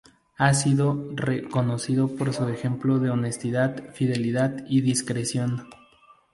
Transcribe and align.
Ha 0.39 0.55
sido 0.55 0.99
re 1.13 1.43
conocido 1.47 2.07
por 2.15 2.33
su 2.33 2.47
ejemplo 2.49 2.97
de 2.97 3.11
honestidad, 3.11 3.91
fidelidad 3.93 4.65
y 4.67 4.81
discreción. 4.81 5.67